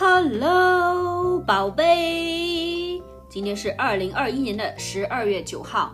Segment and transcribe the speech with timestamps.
[0.00, 5.92] Hello，宝贝，今天是二零二一年的十二月九号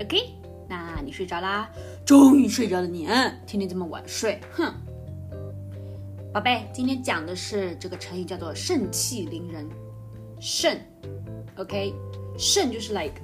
[0.00, 0.34] ，OK？
[0.68, 1.70] 那你睡着啦？
[2.04, 3.06] 终于睡着了你，
[3.46, 4.74] 天天这么晚睡，哼！
[6.34, 9.70] 宝贝，今天讲的是这个成语叫做盛气凌人，
[10.40, 10.76] 盛
[11.56, 11.94] ，OK？
[12.36, 13.14] 盛就是 like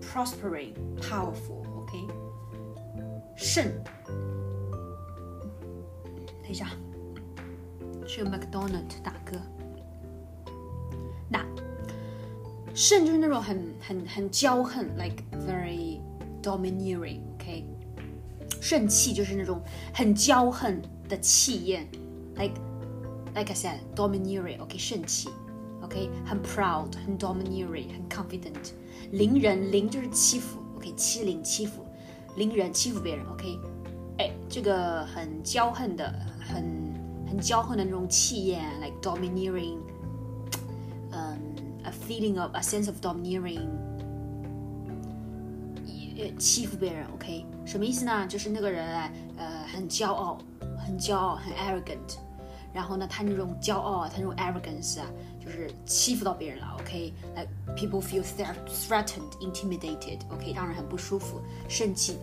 [0.00, 2.06] prospering, powerful，OK？
[3.36, 3.64] 盛，
[6.42, 6.70] 等一下。
[8.07, 9.37] 去 McDonald 打歌。
[11.29, 11.43] 那
[12.75, 15.99] 肾就是那种很很很骄横，like very
[16.41, 17.65] domineering，OK？
[18.61, 19.61] 肾气就是那种
[19.93, 21.87] 很骄横的气焰，
[22.35, 22.53] like
[23.35, 24.77] like I said domineering，OK？
[24.77, 25.29] 肾气，
[25.81, 26.09] OK？
[26.25, 28.71] 很 proud，很 domineering，很 confident。
[29.11, 30.93] 凌人，凌就是欺负，OK？
[30.95, 31.83] 欺凌，欺负，
[32.37, 33.59] 凌人，欺负别人，OK？
[34.19, 36.86] 哎，这个很骄横的，很。
[37.27, 39.77] 很骄横的那种气焰，like domineering，
[41.11, 41.39] 嗯，
[41.83, 43.67] a feeling of a sense of domineering，
[46.37, 48.25] 欺负别人，OK，什么意思呢？
[48.27, 50.37] 就是那个人哎，呃，很骄傲，
[50.77, 52.17] 很骄傲，很 arrogant，
[52.71, 55.07] 然后呢，他那种骄傲啊，他那种 arrogance 啊，
[55.43, 62.17] 就是欺负到别人了，OK，like people feel threatened, intimidated，OK，让人很不舒服，生气，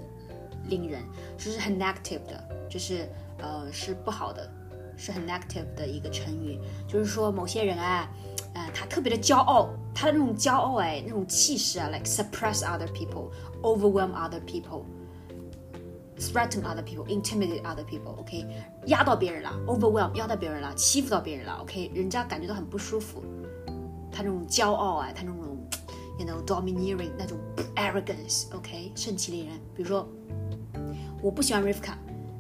[0.68, 1.02] 令人，
[1.36, 4.48] 就是很 negative 的，就是呃，是不好的。
[4.97, 8.09] 是很 negative 的一个成语，就是说某些人啊，
[8.53, 18.45] 呃，他特别的骄傲，他的那种骄傲哎，那种气势啊，like suppress other people，overwhelm other people，threaten other people，intimidate other people，OK，
[18.85, 23.21] 压到别人了，overwhelm 压到别人了，欺负到别人了，OK，人家感觉到很不舒服，
[24.11, 25.57] 他那种骄傲啊，他那种
[26.17, 27.37] ，you know domineering 那种
[27.75, 29.59] arrogance，OK，盛气凌人。
[29.75, 30.07] 比如说，
[31.21, 31.93] 我不喜欢 Rivka。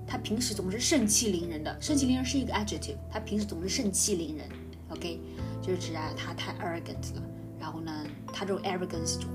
[0.07, 4.47] 他平时总是盛气凌人的，盛气凌人是一个 adjective，他平时总是盛气凌人
[4.89, 5.19] ，OK，
[5.61, 7.23] 就是指啊他太 arrogant 了，
[7.59, 7.91] 然后呢，
[8.31, 9.27] 他这种 arrogance 就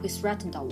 [0.00, 0.70] 会 threaten 到我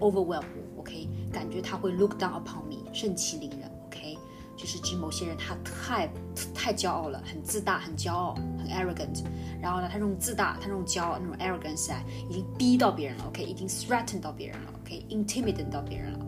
[0.00, 0.42] ，overwhelm
[0.76, 4.18] 我，OK，感觉他会 look down upon me，盛气凌人，OK，
[4.56, 6.10] 就是指某些人他太
[6.52, 9.22] 太骄傲了，很自大，很骄傲，很 arrogant，
[9.62, 16.26] 然后呢，他这种自大，他这种骄傲，那种 arrogance 啊，已经逼到别人了，OK，已经 threaten 到别人了，OK，intimidate 到别人了。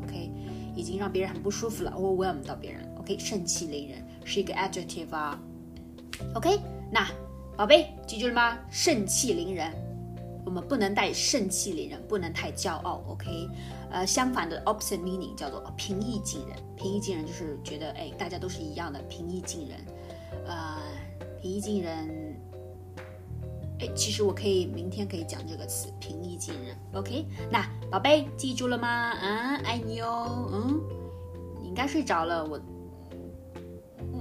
[0.75, 5.39] 已经让别人很不舒服了，overwhelm 到别人，OK，盛气凌人是一个 adjective 啊
[6.35, 6.59] ，OK，
[6.91, 7.09] 那
[7.57, 8.59] 宝贝记住了吗？
[8.71, 9.73] 盛气凌人，
[10.45, 13.49] 我们不能带盛气凌人，不能太骄傲，OK，
[13.91, 19.79] 呃，相反的 opposite meaning 叫做平易近人，平易近人就是觉得哎，大家都是一样的，平易近人，
[20.47, 20.79] 呃，
[21.41, 22.35] 平易近人。
[23.95, 26.77] 其实我可以明天可以讲这个词，平易近人。
[26.95, 29.13] OK，那宝贝记住了吗？
[29.21, 30.51] 嗯，爱你哦。
[30.53, 30.81] 嗯，
[31.61, 32.45] 你应该睡着了。
[32.45, 32.61] 我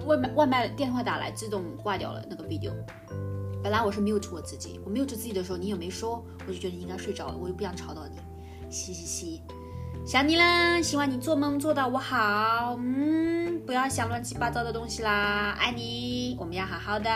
[0.06, 2.72] 外卖外卖电话打来，自动挂掉了那个 video。
[3.64, 8.18] 本来我是 mute 我自己，我 mute 自己的时候你也没说，我就觉得你应该睡着了，我又不想吵到你。
[8.72, 9.42] 嘻嘻嘻，
[10.06, 12.76] 想你啦，希望你做梦做到我好。
[12.80, 17.10] 嗯，不要想乱七八糟的东西啦，爱你，我们要好好的，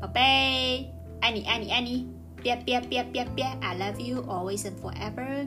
[0.00, 0.97] 宝贝。
[1.20, 2.08] 爱你爱你爱你，
[2.42, 5.46] 别别别别别，I love you always and forever。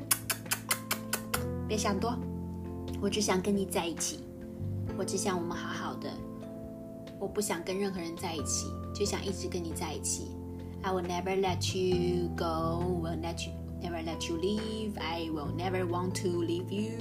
[1.68, 2.18] 别想多，
[3.02, 4.20] 我只想跟你在一起，
[4.98, 6.10] 我只想我们好好的，
[7.20, 10.28] 我不想跟任何人在一起，就想一直跟你在一起。
[10.84, 15.00] I will never let you go, will let you never let you leave.
[15.00, 17.00] I will never want to leave you。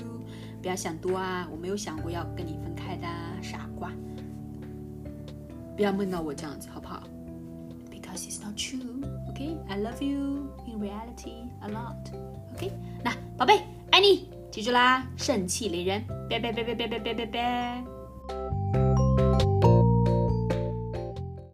[0.62, 3.06] 不要想多啊，我没有想过要跟你分开的，
[3.42, 3.90] 傻瓜。
[5.76, 7.02] 不要梦到我这样子，好不好
[8.09, 9.57] ？Because it's not true, OK?
[9.69, 11.95] I love you in reality a lot,
[12.55, 12.71] OK?
[13.03, 17.41] 那宝贝，爱你，记住啦，盛气凌人，别别别别别别别别别。